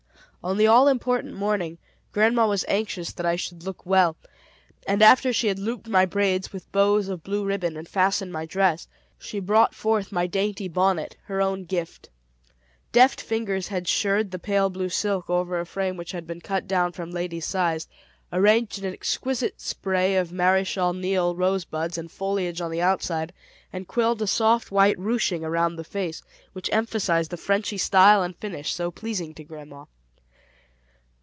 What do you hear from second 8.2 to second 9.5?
my dress, she